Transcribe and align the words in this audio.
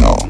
C'est 0.00 0.29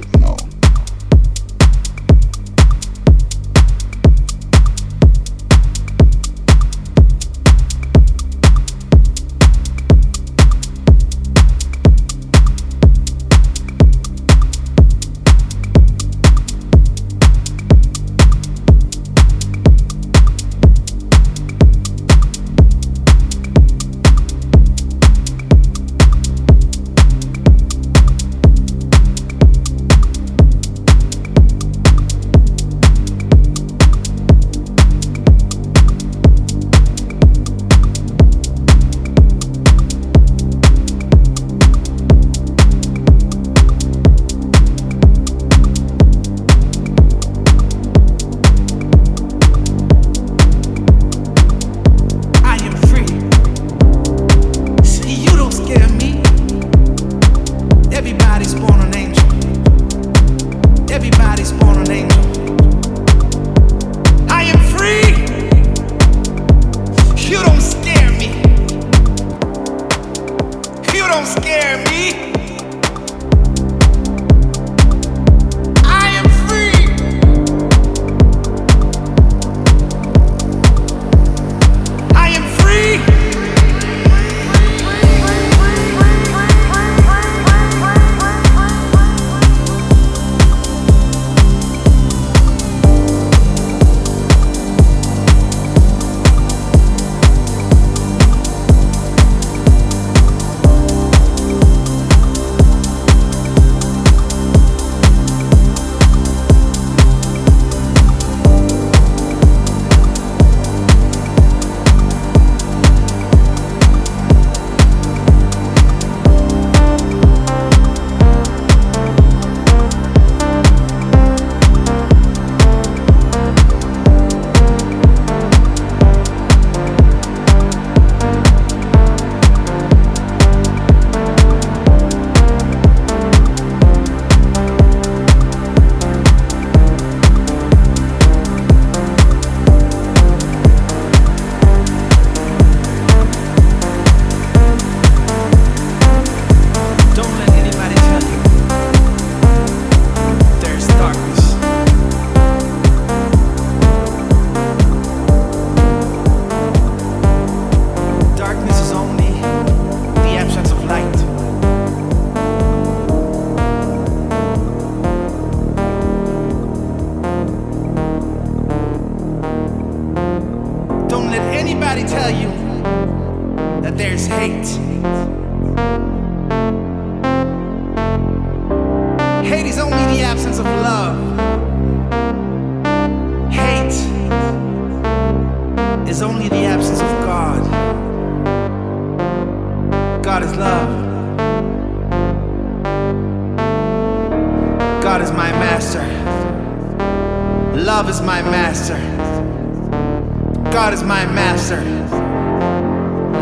God 200.72 200.94
is 200.94 201.03
my 201.03 201.26
master. 201.26 201.82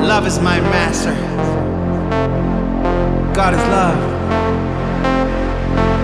Love 0.03 0.27
is 0.27 0.41
my 0.41 0.61
master. 0.61 1.15
God 3.34 3.53
is 3.53 3.61
love. 3.69 3.99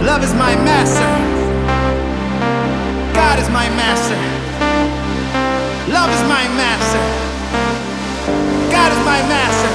Love 0.05 0.23
is 0.23 0.35
my 0.35 0.55
master. 0.57 1.09
God 3.15 3.39
is 3.39 3.49
my 3.49 3.71
master. 3.71 4.21
Love 5.91 6.11
is 6.11 6.23
my 6.29 6.47
master. 6.61 7.03
God 8.71 8.93
is 8.93 8.99
my 8.99 9.21
master. 9.35 9.73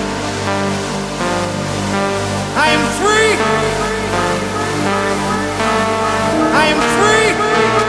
I 2.55 2.69
am 2.77 2.83
free. 3.01 3.33
I 6.53 6.65
am 6.67 7.83
free. 7.83 7.88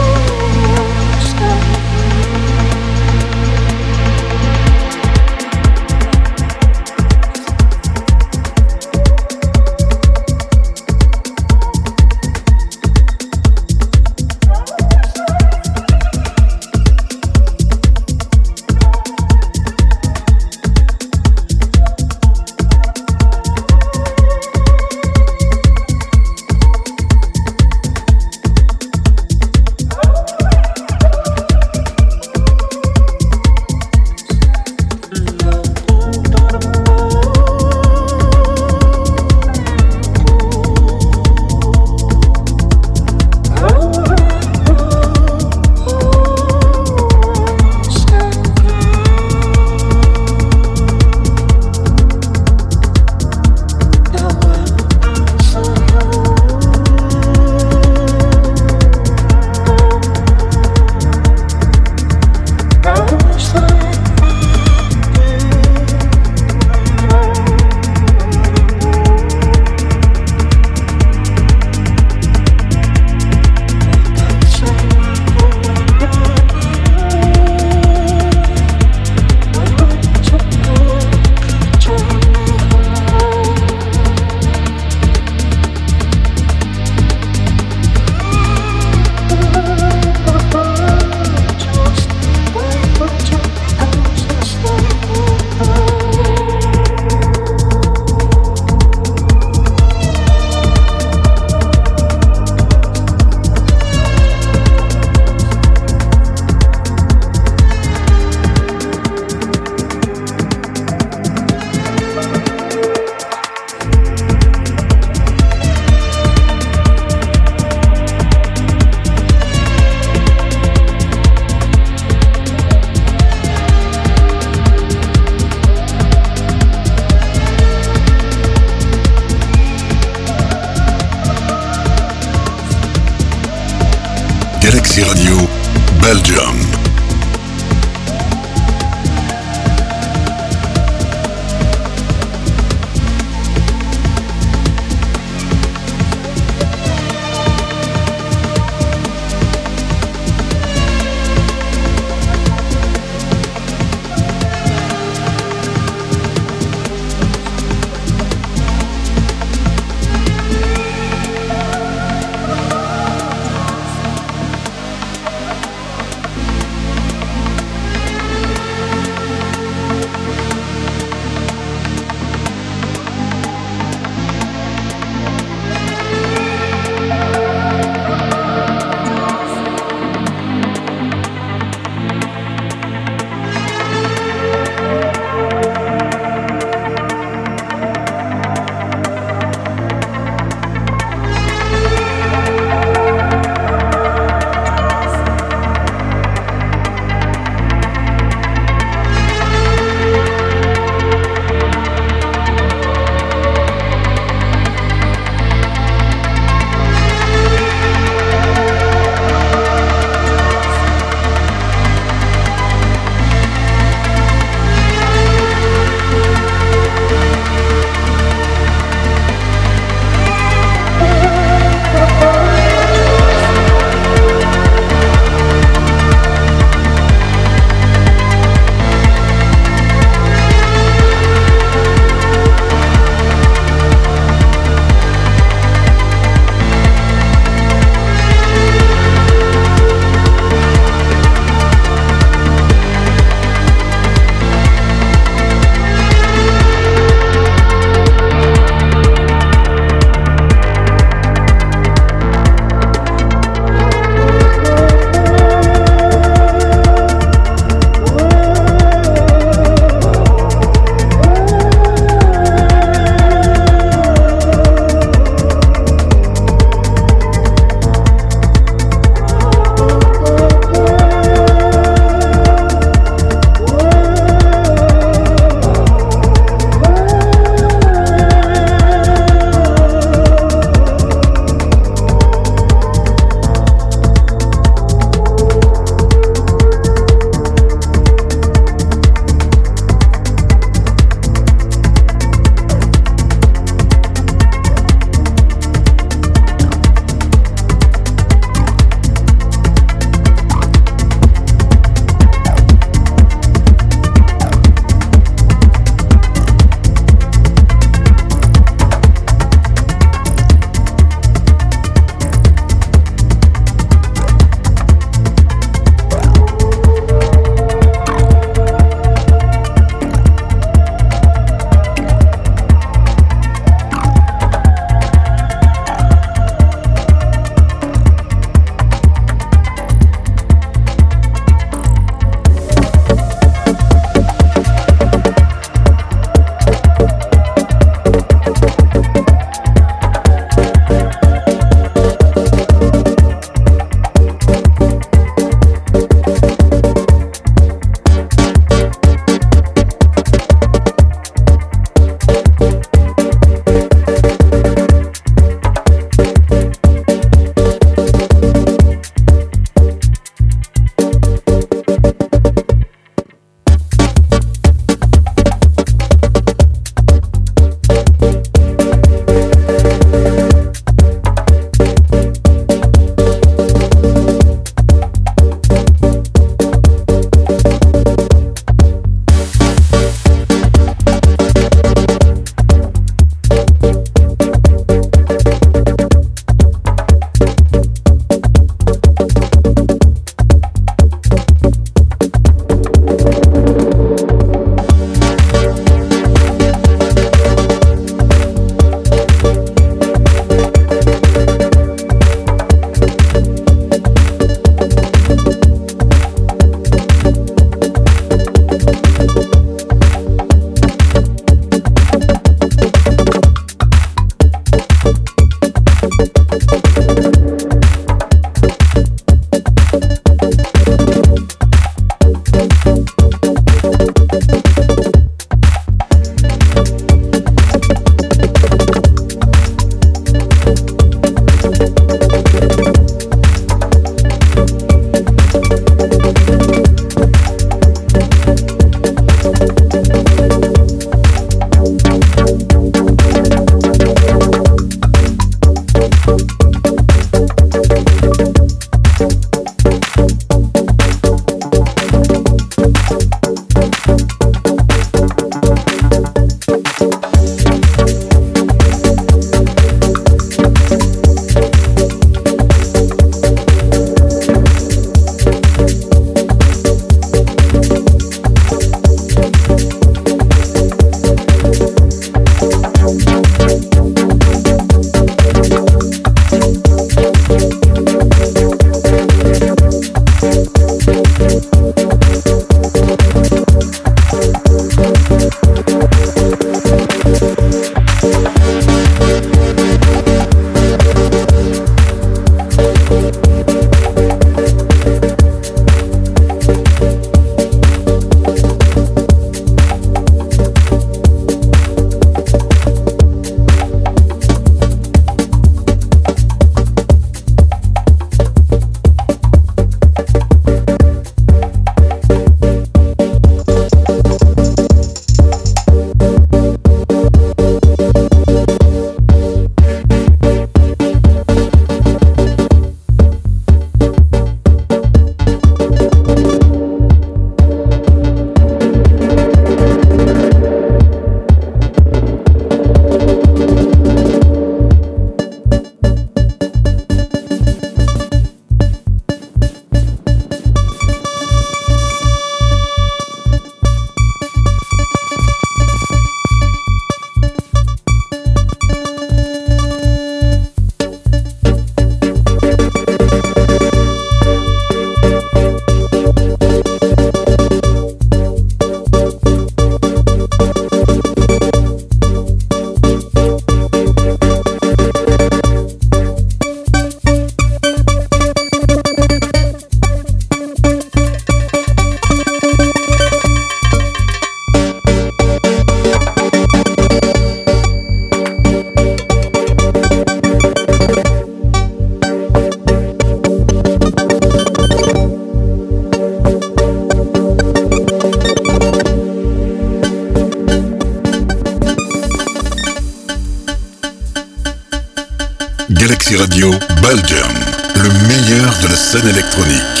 Scène 599.11 599.27
électronique. 599.27 600.00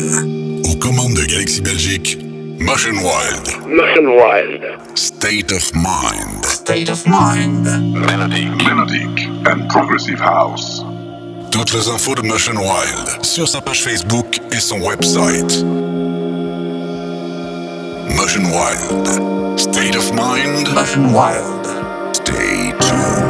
Aux 0.00 0.76
commandes 0.76 1.12
de 1.14 1.24
Galaxy 1.26 1.60
Belgique, 1.60 2.18
Motion 2.58 2.92
Wild. 2.92 3.48
Motion 3.68 4.16
Wild. 4.16 4.62
State 4.94 5.52
of 5.52 5.74
Mind. 5.74 6.42
State 6.46 6.88
of 6.88 7.06
mind. 7.06 7.64
Melodic, 7.92 8.48
melodic 8.64 9.28
and 9.46 9.68
progressive 9.68 10.18
house. 10.18 10.82
Toutes 11.50 11.74
les 11.74 11.88
infos 11.88 12.14
de 12.14 12.22
Motion 12.22 12.54
Wild 12.56 13.22
sur 13.22 13.46
sa 13.46 13.60
page 13.60 13.82
Facebook 13.82 14.38
et 14.52 14.60
son 14.60 14.80
website. 14.80 15.64
Motion 18.16 18.44
Wild. 18.44 19.58
State 19.58 19.96
of 19.96 20.10
Mind. 20.14 20.66
Motion 20.74 21.12
wild. 21.12 21.66
Stay 22.14 22.72
tuned. 22.80 23.29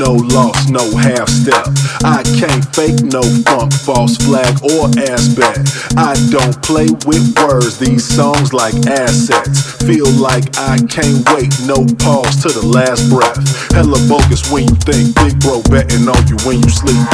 No 0.00 0.14
loss, 0.14 0.70
no 0.70 0.96
half 0.96 1.28
step. 1.28 1.66
I 2.02 2.22
can't 2.40 2.64
fake 2.74 3.04
no 3.04 3.20
funk, 3.44 3.70
false 3.84 4.16
flag, 4.16 4.48
or 4.64 4.88
aspect. 4.96 5.60
I 5.92 6.16
don't 6.32 6.56
play 6.64 6.88
with 7.04 7.36
words, 7.36 7.76
these 7.76 8.00
songs 8.00 8.54
like 8.54 8.72
assets. 8.88 9.76
Feel 9.84 10.08
like 10.16 10.48
I 10.56 10.80
can't 10.88 11.20
wait, 11.36 11.52
no 11.68 11.84
pause 12.00 12.40
to 12.40 12.48
the 12.48 12.64
last 12.64 13.12
breath. 13.12 13.36
Hella 13.76 14.00
bogus 14.08 14.48
when 14.48 14.64
you 14.64 14.76
think, 14.88 15.12
big 15.20 15.36
bro 15.44 15.60
betting 15.68 16.08
on 16.08 16.22
you 16.32 16.40
when 16.48 16.64
you 16.64 16.70
sleep. 16.72 17.04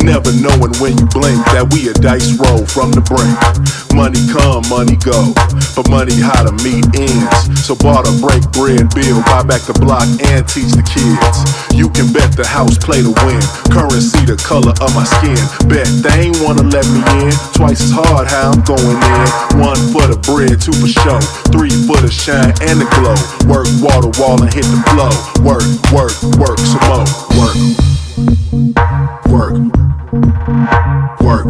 Never 0.00 0.32
knowing 0.40 0.72
when 0.80 0.96
you 0.96 1.04
blink 1.12 1.44
that 1.52 1.68
we 1.76 1.92
a 1.92 1.94
dice 2.00 2.32
roll 2.40 2.64
from 2.64 2.88
the 2.96 3.04
brink. 3.04 3.36
Money 3.92 4.22
come, 4.32 4.64
money 4.72 4.96
go, 5.04 5.36
but 5.76 5.92
money 5.92 6.16
how 6.16 6.40
to 6.40 6.56
meet 6.64 6.88
ends. 6.96 7.52
So 7.60 7.76
barter, 7.76 8.16
break 8.16 8.40
bread, 8.56 8.88
build, 8.96 9.28
buy 9.28 9.44
back 9.44 9.60
the 9.68 9.76
block, 9.76 10.08
and 10.32 10.40
teach 10.48 10.72
the 10.72 10.84
kids. 10.88 11.44
You 11.76 11.92
can 11.92 12.08
bet 12.16 12.32
the 12.32 12.46
house 12.48 12.80
play 12.80 13.04
to 13.04 13.12
win. 13.28 13.44
Currency 13.68 14.24
the 14.24 14.40
color 14.40 14.69
of 14.78 14.94
my 14.94 15.04
skin. 15.04 15.40
Bet 15.68 15.86
they 16.02 16.30
ain't 16.30 16.38
wanna 16.42 16.62
let 16.62 16.86
me 16.86 17.00
in. 17.26 17.32
Twice 17.54 17.82
as 17.82 17.90
hard 17.90 18.28
how 18.28 18.52
I'm 18.54 18.62
going 18.62 18.98
in. 18.98 19.26
One 19.58 19.80
for 19.90 20.06
the 20.06 20.18
bread, 20.22 20.60
two 20.60 20.72
for 20.72 20.86
show. 20.86 21.18
Three 21.50 21.74
for 21.88 21.98
the 21.98 22.10
shine 22.10 22.54
and 22.62 22.78
the 22.78 22.88
glow. 22.98 23.16
Work 23.50 23.66
wall 23.82 24.00
to 24.02 24.10
wall 24.20 24.42
and 24.42 24.52
hit 24.52 24.64
the 24.64 24.80
flow. 24.94 25.10
Work, 25.42 25.66
work, 25.90 26.14
work 26.38 26.58
some 26.62 26.84
more. 26.86 27.06
Work. 27.38 27.56
Work. 29.30 29.54
Work. 31.20 31.46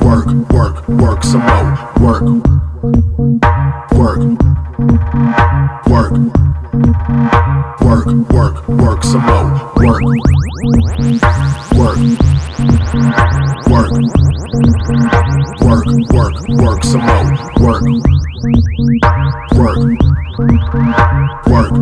Work, 0.00 0.28
work, 0.52 0.88
work 0.88 1.24
some 1.24 1.44
more. 1.44 1.76
Work. 2.00 2.22
Work. 3.92 4.20
Work. 5.88 6.12
Work, 6.12 6.45
work, 7.80 8.06
work 8.30 8.68
work 8.68 9.04
some 9.04 9.22
more. 9.22 9.50
Work. 9.76 10.02
Work. 11.76 11.98
Work. 13.70 13.90
Work, 15.62 15.86
work, 16.12 16.36
work 16.48 16.84
some 16.84 17.04
more. 17.06 17.26
Work. 17.60 17.82
Work. 19.54 19.78
Work. 21.46 21.72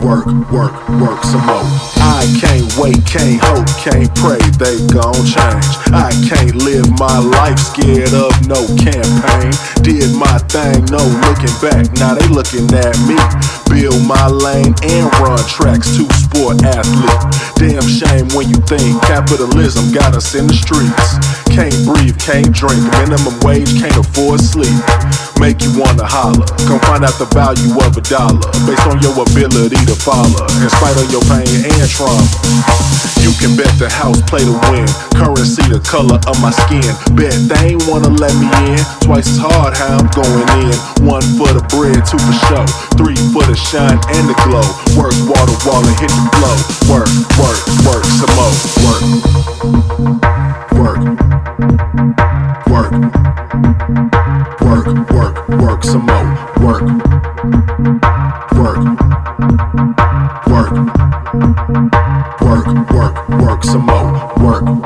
Work, 0.00 0.26
work, 0.52 0.88
work 0.88 1.24
some 1.24 1.46
more. 1.46 1.66
I 1.98 2.36
can't 2.40 2.76
wait, 2.76 3.04
can't 3.06 3.40
hope, 3.42 3.65
can't 3.86 4.10
pray 4.16 4.42
they 4.58 4.82
gon' 4.90 5.14
change. 5.22 5.70
I 5.94 6.10
can't 6.26 6.56
live 6.56 6.90
my 6.98 7.18
life 7.18 7.58
scared 7.58 8.12
of 8.14 8.34
no 8.48 8.66
campaign. 8.74 9.54
Did 9.86 10.10
my 10.18 10.38
thing, 10.50 10.82
no 10.90 10.98
looking 11.22 11.54
back. 11.62 11.86
Now 11.94 12.14
they 12.18 12.26
looking 12.26 12.66
at 12.74 12.98
me. 13.06 13.14
Build 13.70 14.02
my 14.02 14.26
lane 14.26 14.74
and 14.82 15.06
run 15.22 15.38
tracks 15.46 15.96
to 15.96 16.02
sport 16.18 16.64
athlete. 16.64 17.22
Damn 17.62 17.86
shame 17.86 18.26
when 18.34 18.48
you 18.48 18.56
think 18.66 19.00
capitalism 19.02 19.94
got 19.94 20.16
us 20.16 20.34
in 20.34 20.48
the 20.48 20.54
streets. 20.54 21.45
Can't 21.56 21.72
breathe, 21.88 22.12
can't 22.20 22.52
drink, 22.52 22.84
minimum 23.00 23.32
wage, 23.40 23.80
can't 23.80 23.96
afford 23.96 24.44
sleep. 24.44 24.76
Make 25.40 25.64
you 25.64 25.72
wanna 25.72 26.04
holler. 26.04 26.44
Come 26.68 26.76
find 26.84 27.00
out 27.00 27.16
the 27.16 27.24
value 27.32 27.72
of 27.80 27.96
a 27.96 28.04
dollar 28.04 28.44
based 28.68 28.84
on 28.84 29.00
your 29.00 29.16
ability 29.16 29.80
to 29.88 29.96
follow. 29.96 30.44
In 30.60 30.68
spite 30.68 31.00
of 31.00 31.08
your 31.08 31.24
pain 31.24 31.48
and 31.48 31.88
trauma. 31.88 32.20
You 33.24 33.32
can 33.40 33.56
bet 33.56 33.72
the 33.80 33.88
house 33.88 34.20
play 34.28 34.44
to 34.44 34.52
win. 34.68 34.84
Currency 35.16 35.64
the 35.72 35.80
color 35.80 36.20
of 36.28 36.36
my 36.44 36.52
skin. 36.52 36.92
Bet 37.16 37.32
they 37.48 37.72
ain't 37.72 37.88
wanna 37.88 38.12
let 38.12 38.36
me 38.36 38.52
in. 38.76 38.80
Twice 39.00 39.32
as 39.32 39.40
hard 39.40 39.72
how 39.72 39.96
I'm 39.96 40.12
going 40.12 40.44
in. 40.60 40.76
One 41.08 41.24
for 41.40 41.48
the 41.56 41.64
bread, 41.72 42.04
two 42.04 42.20
for 42.20 42.36
show. 42.52 42.68
Three 43.00 43.16
for 43.32 43.48
the 43.48 43.56
shine 43.56 43.96
and 44.12 44.28
the 44.28 44.36
glow. 44.44 44.60
Work 44.92 45.16
to 45.16 45.56
wall 45.64 45.80
and 45.80 45.96
hit 46.04 46.12
the 46.12 46.28
flow. 46.36 46.56
Work, 47.00 47.08
work, 47.40 47.56
work 47.88 48.04
some 48.04 48.28
more. 48.36 48.52
Work. 48.84 50.65
Work. 50.76 50.98
Work. 52.68 52.92
Work, 54.60 55.10
work, 55.10 55.48
work 55.48 55.84
some 55.84 56.04
more. 56.04 56.28
Work. 56.60 56.82
Work. 58.52 58.82
Work. 60.46 60.72
Work, 62.42 62.90
work, 62.92 63.28
work 63.40 63.64
some 63.64 63.86
more. 63.86 64.34
Work. 64.38 64.85